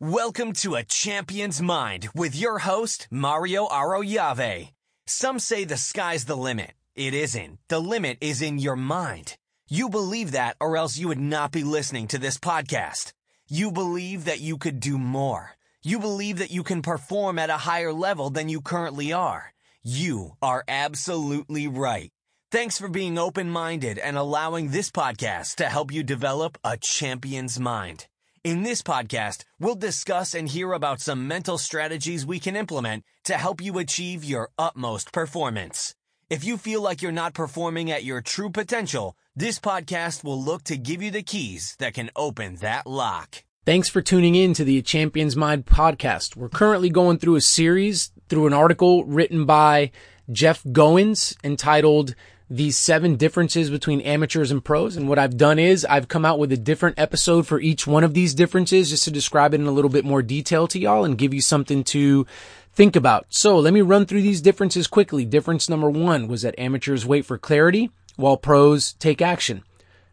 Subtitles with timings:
[0.00, 4.68] Welcome to A Champion's Mind with your host, Mario Arroyave.
[5.08, 6.70] Some say the sky's the limit.
[6.94, 7.58] It isn't.
[7.66, 9.36] The limit is in your mind.
[9.68, 13.12] You believe that or else you would not be listening to this podcast.
[13.48, 15.56] You believe that you could do more.
[15.82, 19.52] You believe that you can perform at a higher level than you currently are.
[19.82, 22.12] You are absolutely right.
[22.52, 28.06] Thanks for being open-minded and allowing this podcast to help you develop a champion's mind.
[28.44, 33.34] In this podcast, we'll discuss and hear about some mental strategies we can implement to
[33.34, 35.96] help you achieve your utmost performance.
[36.30, 40.62] If you feel like you're not performing at your true potential, this podcast will look
[40.64, 43.44] to give you the keys that can open that lock.
[43.66, 46.36] Thanks for tuning in to the Champions Mind podcast.
[46.36, 49.90] We're currently going through a series through an article written by
[50.30, 52.14] Jeff Goins entitled
[52.50, 54.96] these seven differences between amateurs and pros.
[54.96, 58.04] And what I've done is I've come out with a different episode for each one
[58.04, 61.04] of these differences just to describe it in a little bit more detail to y'all
[61.04, 62.26] and give you something to
[62.72, 63.26] think about.
[63.28, 65.24] So let me run through these differences quickly.
[65.24, 69.62] Difference number one was that amateurs wait for clarity while pros take action.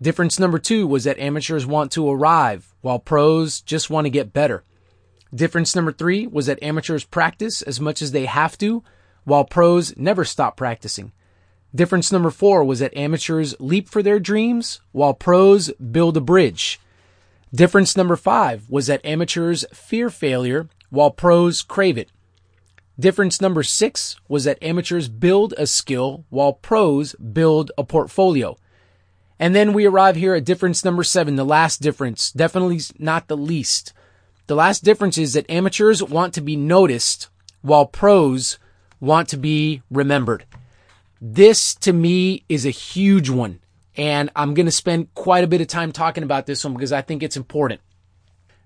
[0.00, 4.32] Difference number two was that amateurs want to arrive while pros just want to get
[4.32, 4.64] better.
[5.34, 8.82] Difference number three was that amateurs practice as much as they have to
[9.24, 11.12] while pros never stop practicing.
[11.74, 16.80] Difference number four was that amateurs leap for their dreams while pros build a bridge.
[17.54, 22.10] Difference number five was that amateurs fear failure while pros crave it.
[22.98, 28.56] Difference number six was that amateurs build a skill while pros build a portfolio.
[29.38, 33.36] And then we arrive here at difference number seven, the last difference, definitely not the
[33.36, 33.92] least.
[34.46, 37.28] The last difference is that amateurs want to be noticed
[37.60, 38.58] while pros
[39.00, 40.44] want to be remembered.
[41.20, 43.60] This to me is a huge one.
[43.96, 46.92] And I'm going to spend quite a bit of time talking about this one because
[46.92, 47.80] I think it's important.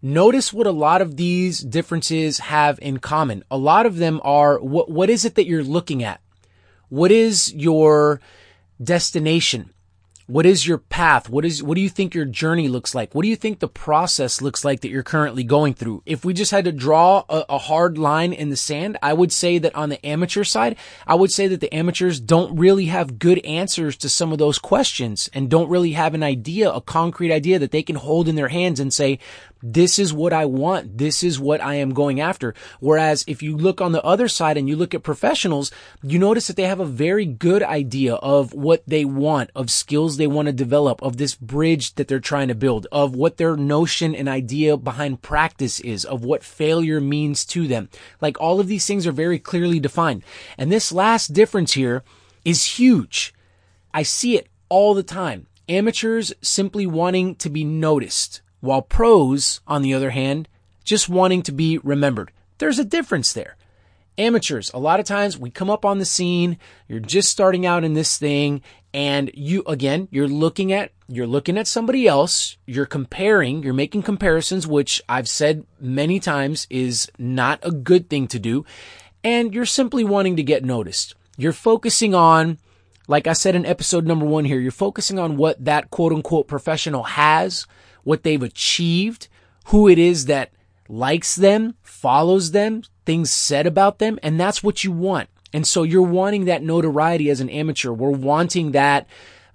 [0.00, 3.44] Notice what a lot of these differences have in common.
[3.50, 6.20] A lot of them are what, what is it that you're looking at?
[6.88, 8.20] What is your
[8.82, 9.74] destination?
[10.28, 11.30] What is your path?
[11.30, 13.14] What is, what do you think your journey looks like?
[13.14, 16.02] What do you think the process looks like that you're currently going through?
[16.04, 19.32] If we just had to draw a, a, hard line in the sand, I would
[19.32, 23.18] say that on the amateur side, I would say that the amateurs don't really have
[23.18, 27.32] good answers to some of those questions and don't really have an idea, a concrete
[27.32, 29.20] idea that they can hold in their hands and say,
[29.62, 30.98] this is what I want.
[30.98, 32.54] This is what I am going after.
[32.80, 35.72] Whereas if you look on the other side and you look at professionals,
[36.02, 40.16] you notice that they have a very good idea of what they want, of skills
[40.18, 43.56] they want to develop, of this bridge that they're trying to build, of what their
[43.56, 47.88] notion and idea behind practice is, of what failure means to them.
[48.20, 50.22] Like all of these things are very clearly defined.
[50.58, 52.02] And this last difference here
[52.44, 53.32] is huge.
[53.94, 55.46] I see it all the time.
[55.68, 60.48] Amateurs simply wanting to be noticed while pros, on the other hand,
[60.84, 62.32] just wanting to be remembered.
[62.58, 63.56] There's a difference there.
[64.16, 66.58] Amateurs, a lot of times we come up on the scene,
[66.88, 68.62] you're just starting out in this thing,
[68.94, 74.02] and you, again, you're looking at, you're looking at somebody else, you're comparing, you're making
[74.02, 78.64] comparisons, which I've said many times is not a good thing to do,
[79.22, 81.14] and you're simply wanting to get noticed.
[81.36, 82.58] You're focusing on,
[83.06, 86.48] like I said in episode number one here, you're focusing on what that quote unquote
[86.48, 87.66] professional has,
[88.04, 89.28] what they've achieved,
[89.66, 90.50] who it is that
[90.88, 95.28] likes them, follows them, things said about them, and that's what you want.
[95.52, 97.90] And so you're wanting that notoriety as an amateur.
[97.90, 99.06] We're wanting that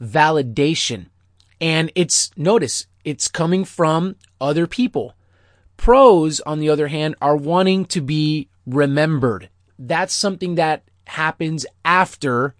[0.01, 1.07] validation.
[1.61, 5.15] And it's, notice, it's coming from other people.
[5.77, 9.49] Pros, on the other hand, are wanting to be remembered.
[9.77, 12.55] That's something that happens after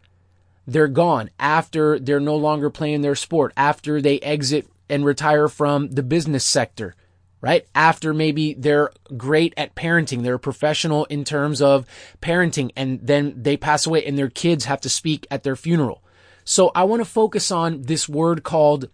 [0.67, 5.89] they're gone, after they're no longer playing their sport, after they exit and retire from
[5.89, 6.95] the business sector,
[7.43, 7.67] right?
[7.75, 11.85] After maybe they're great at parenting, they're professional in terms of
[12.21, 16.01] parenting, and then they pass away and their kids have to speak at their funeral.
[16.45, 18.87] So I want to focus on this word called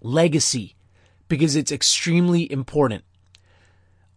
[0.00, 0.74] legacy
[1.28, 3.04] because it's extremely important.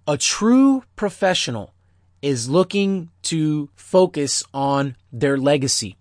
[0.07, 1.73] A true professional
[2.21, 5.97] is looking to focus on their legacy.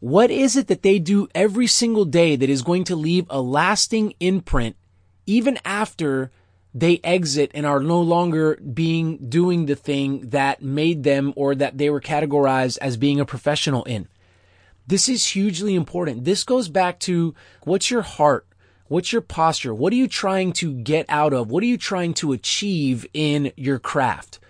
[0.00, 3.42] What is it that they do every single day that is going to leave a
[3.42, 4.76] lasting imprint
[5.26, 6.30] even after
[6.74, 11.78] they exit and are no longer being doing the thing that made them or that
[11.78, 14.08] they were categorized as being a professional in?
[14.86, 16.24] This is hugely important.
[16.24, 18.46] This goes back to what's your heart?
[18.88, 19.72] What's your posture?
[19.72, 21.50] What are you trying to get out of?
[21.50, 24.40] What are you trying to achieve in your craft?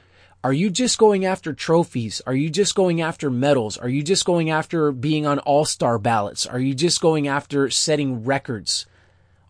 [0.42, 2.20] Are you just going after trophies?
[2.26, 3.78] Are you just going after medals?
[3.78, 6.46] Are you just going after being on all star ballots?
[6.46, 8.86] Are you just going after setting records?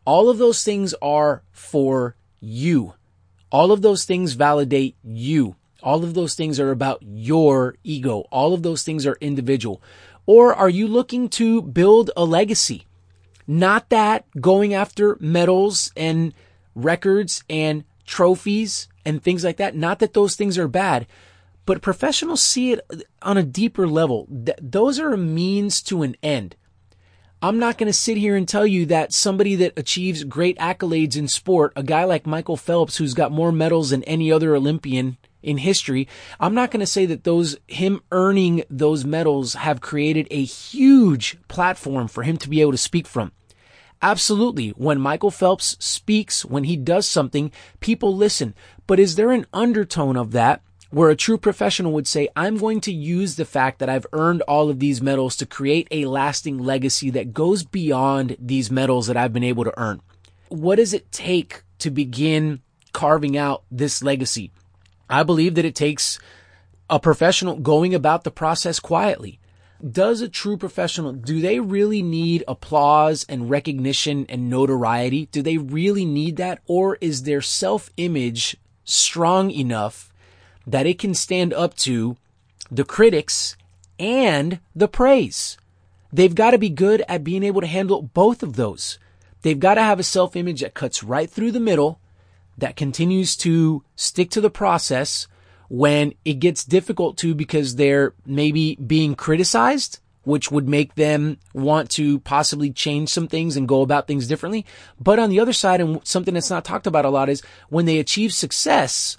[0.05, 2.95] All of those things are for you.
[3.51, 5.57] All of those things validate you.
[5.83, 8.27] All of those things are about your ego.
[8.31, 9.83] All of those things are individual.
[10.27, 12.87] Or are you looking to build a legacy?
[13.47, 16.33] Not that going after medals and
[16.75, 19.77] records and trophies and things like that.
[19.77, 21.07] Not that those things are bad,
[21.67, 24.27] but professionals see it on a deeper level.
[24.27, 26.57] Th- those are a means to an end.
[27.45, 31.15] I'm not going to sit here and tell you that somebody that achieves great accolades
[31.15, 35.19] in sport, a guy like Michael Phelps, who's got more medals than any other Olympian
[35.43, 36.09] in history,
[36.41, 41.37] I'm not going to say that those, him earning those medals have created a huge
[41.49, 43.33] platform for him to be able to speak from.
[44.01, 44.71] Absolutely.
[44.71, 48.55] When Michael Phelps speaks, when he does something, people listen.
[48.87, 50.63] But is there an undertone of that
[50.95, 54.43] where a true professional would say, I'm going to use the fact that I've earned
[54.43, 59.17] all of these medals to create a lasting legacy that goes beyond these medals that
[59.17, 60.03] I've been able to earn.
[60.51, 62.63] What does it take to begin
[62.93, 64.53] carving out this legacy?
[65.11, 66.21] I believe that it takes
[66.89, 69.41] a professional going about the process quietly.
[69.85, 75.27] Does a true professional, do they really need applause and recognition and notoriety?
[75.33, 76.61] Do they really need that?
[76.67, 80.14] Or is their self image strong enough
[80.67, 82.17] that it can stand up to
[82.71, 83.57] the critics
[83.99, 85.57] and the praise.
[86.13, 88.99] They've got to be good at being able to handle both of those.
[89.43, 92.01] They've got to have a self image that cuts right through the middle,
[92.57, 95.27] that continues to stick to the process
[95.69, 101.91] when it gets difficult to because they're maybe being criticized, which would make them want
[101.91, 104.65] to possibly change some things and go about things differently.
[105.01, 107.87] But on the other side, and something that's not talked about a lot is when
[107.87, 109.19] they achieve success,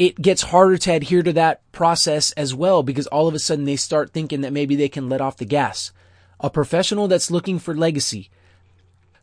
[0.00, 3.66] it gets harder to adhere to that process as well because all of a sudden
[3.66, 5.92] they start thinking that maybe they can let off the gas.
[6.40, 8.30] A professional that's looking for legacy.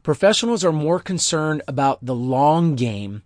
[0.04, 3.24] Professionals are more concerned about the long game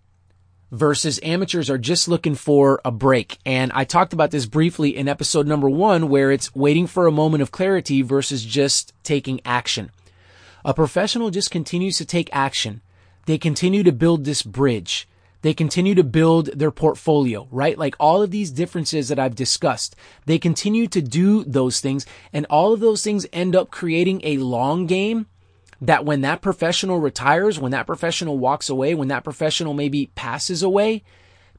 [0.70, 3.36] versus amateurs are just looking for a break.
[3.44, 7.12] And I talked about this briefly in episode number one, where it's waiting for a
[7.12, 9.90] moment of clarity versus just taking action.
[10.64, 12.80] A professional just continues to take action.
[13.26, 15.06] They continue to build this bridge.
[15.42, 17.76] They continue to build their portfolio, right?
[17.76, 19.94] Like all of these differences that I've discussed,
[20.24, 24.38] they continue to do those things and all of those things end up creating a
[24.38, 25.26] long game
[25.80, 30.62] that when that professional retires, when that professional walks away, when that professional maybe passes
[30.62, 31.02] away,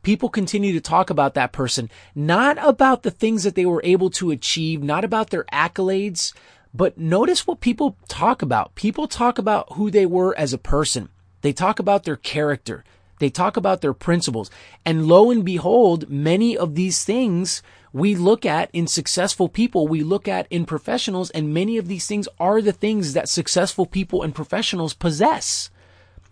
[0.02, 4.10] people continue to talk about that person, not about the things that they were able
[4.10, 6.34] to achieve, not about their accolades,
[6.74, 8.74] but notice what people talk about.
[8.76, 11.10] People talk about who they were as a person.
[11.42, 12.86] They talk about their character.
[13.24, 14.52] They talk about their principles.
[14.86, 20.04] And lo and behold, many of these things we look at in successful people, we
[20.04, 24.24] look at in professionals, and many of these things are the things that successful people
[24.24, 25.70] and professionals possess.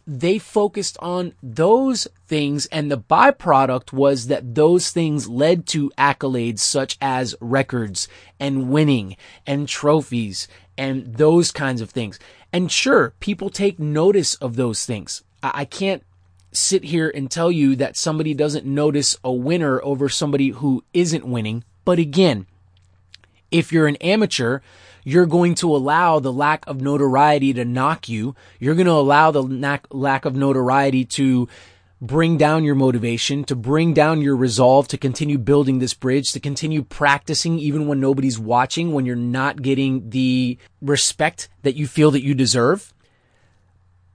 [0.05, 6.59] They focused on those things, and the byproduct was that those things led to accolades
[6.59, 9.15] such as records and winning
[9.47, 12.19] and trophies and those kinds of things.
[12.51, 15.23] And sure, people take notice of those things.
[15.41, 16.03] I can't
[16.51, 21.25] sit here and tell you that somebody doesn't notice a winner over somebody who isn't
[21.25, 21.63] winning.
[21.85, 22.45] But again,
[23.49, 24.59] if you're an amateur,
[25.03, 28.35] you're going to allow the lack of notoriety to knock you.
[28.59, 31.47] You're going to allow the lack of notoriety to
[32.01, 36.39] bring down your motivation, to bring down your resolve to continue building this bridge, to
[36.39, 42.11] continue practicing even when nobody's watching, when you're not getting the respect that you feel
[42.11, 42.93] that you deserve.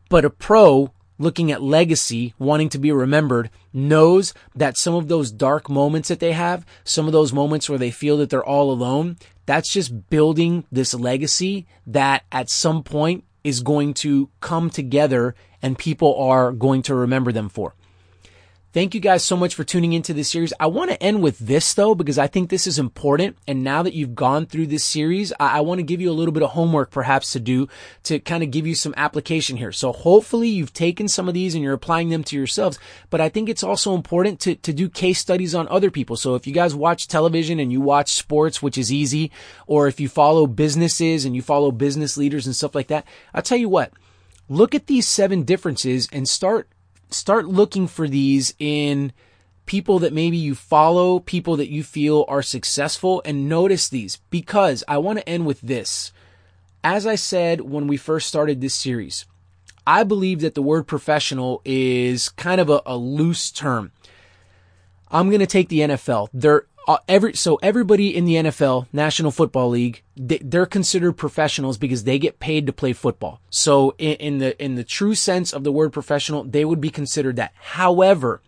[0.08, 5.30] But a pro looking at legacy, wanting to be remembered, knows that some of those
[5.30, 8.70] dark moments that they have, some of those moments where they feel that they're all
[8.70, 15.34] alone, that's just building this legacy that at some point is going to come together
[15.62, 17.74] and people are going to remember them for.
[18.76, 20.52] Thank you guys so much for tuning into this series.
[20.60, 23.38] I want to end with this though, because I think this is important.
[23.48, 26.12] And now that you've gone through this series, I, I want to give you a
[26.12, 27.68] little bit of homework perhaps to do
[28.02, 29.72] to kind of give you some application here.
[29.72, 32.78] So hopefully you've taken some of these and you're applying them to yourselves.
[33.08, 36.16] But I think it's also important to, to do case studies on other people.
[36.16, 39.32] So if you guys watch television and you watch sports, which is easy,
[39.66, 43.40] or if you follow businesses and you follow business leaders and stuff like that, I'll
[43.40, 43.94] tell you what,
[44.50, 46.68] look at these seven differences and start
[47.10, 49.12] start looking for these in
[49.66, 54.82] people that maybe you follow, people that you feel are successful, and notice these because
[54.88, 56.12] I want to end with this.
[56.82, 59.26] As I said when we first started this series,
[59.86, 63.92] I believe that the word professional is kind of a, a loose term.
[65.10, 66.28] I'm going to take the NFL.
[66.32, 71.78] There uh, every so everybody in the NFL, National Football League, they, are considered professionals
[71.78, 73.40] because they get paid to play football.
[73.50, 76.90] So in, in the in the true sense of the word professional, they would be
[76.90, 77.52] considered that.
[77.56, 78.40] However,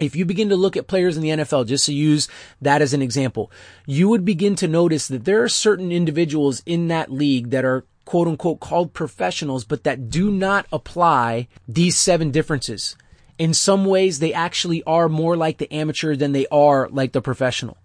[0.00, 2.26] If you begin to look at players in the NFL, just to use
[2.60, 3.52] that as an example,
[3.86, 7.84] you would begin to notice that there are certain individuals in that league that are
[8.04, 12.96] quote unquote called professionals, but that do not apply these seven differences.
[13.38, 17.22] In some ways, they actually are more like the amateur than they are like the
[17.22, 17.78] professional.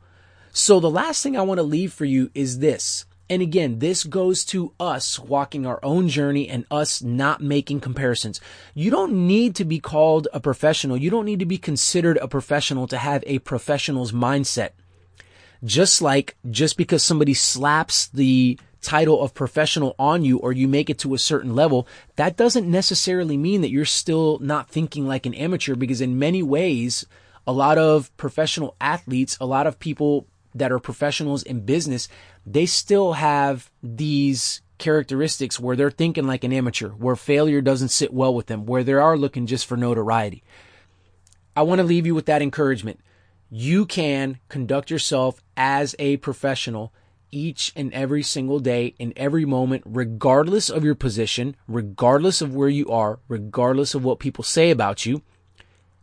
[0.52, 3.06] So the last thing I want to leave for you is this.
[3.30, 8.40] And again, this goes to us walking our own journey and us not making comparisons.
[8.74, 10.96] You don't need to be called a professional.
[10.96, 14.72] You don't need to be considered a professional to have a professional's mindset.
[15.64, 20.90] Just like just because somebody slaps the title of professional on you or you make
[20.90, 25.26] it to a certain level, that doesn't necessarily mean that you're still not thinking like
[25.26, 27.06] an amateur because in many ways,
[27.46, 32.08] a lot of professional athletes, a lot of people that are professionals in business,
[32.46, 38.14] they still have these characteristics where they're thinking like an amateur, where failure doesn't sit
[38.14, 40.44] well with them, where they are looking just for notoriety.
[41.56, 43.00] I want to leave you with that encouragement.
[43.50, 46.94] You can conduct yourself as a professional
[47.32, 52.70] each and every single day in every moment, regardless of your position, regardless of where
[52.70, 55.22] you are, regardless of what people say about you.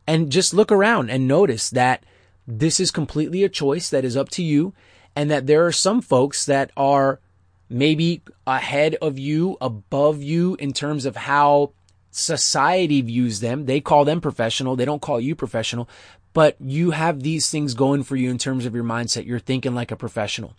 [0.07, 2.05] And just look around and notice that
[2.47, 4.75] this is completely a choice that is up to you
[5.17, 7.21] and that there are some folks that are
[7.69, 11.73] maybe ahead of you, above you in terms of how
[12.11, 13.67] society views them.
[13.67, 14.77] They call them professional.
[14.77, 15.89] They don't call you professional,
[16.33, 19.27] but you have these things going for you in terms of your mindset.
[19.27, 20.55] You're thinking like a professional.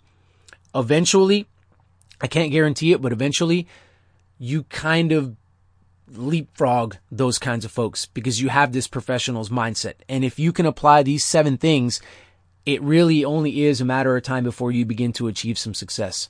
[0.76, 1.46] Eventually,
[2.20, 3.66] I can't guarantee it, but eventually
[4.38, 5.36] you kind of
[6.08, 9.94] leapfrog those kinds of folks because you have this professional's mindset.
[10.08, 12.00] And if you can apply these seven things,
[12.64, 16.28] it really only is a matter of time before you begin to achieve some success.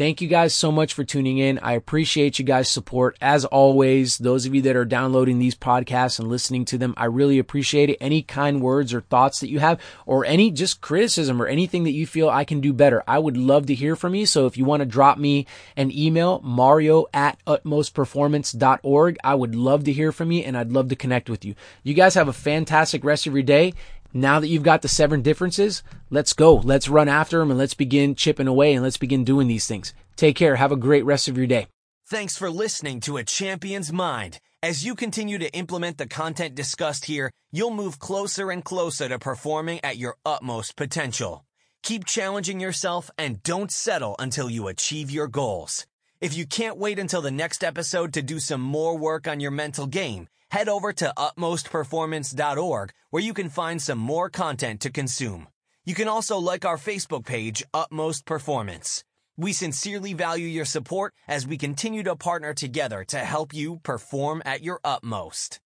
[0.00, 1.58] Thank you guys so much for tuning in.
[1.58, 3.18] I appreciate you guys' support.
[3.20, 7.04] As always, those of you that are downloading these podcasts and listening to them, I
[7.04, 7.98] really appreciate it.
[8.00, 11.90] Any kind words or thoughts that you have, or any just criticism or anything that
[11.90, 14.24] you feel I can do better, I would love to hear from you.
[14.24, 19.84] So if you want to drop me an email, mario at utmostperformance.org, I would love
[19.84, 21.54] to hear from you and I'd love to connect with you.
[21.82, 23.74] You guys have a fantastic rest of your day
[24.12, 26.56] now that you've got the seven differences, let's go.
[26.56, 29.94] Let's run after them and let's begin chipping away and let's begin doing these things.
[30.16, 30.56] Take care.
[30.56, 31.68] Have a great rest of your day.
[32.08, 34.40] Thanks for listening to A Champion's Mind.
[34.62, 39.18] As you continue to implement the content discussed here, you'll move closer and closer to
[39.18, 41.44] performing at your utmost potential.
[41.82, 45.86] Keep challenging yourself and don't settle until you achieve your goals.
[46.20, 49.52] If you can't wait until the next episode to do some more work on your
[49.52, 55.48] mental game, head over to utmostperformance.org where you can find some more content to consume.
[55.84, 59.02] You can also like our Facebook page, Utmost Performance.
[59.36, 64.42] We sincerely value your support as we continue to partner together to help you perform
[64.44, 65.58] at your utmost.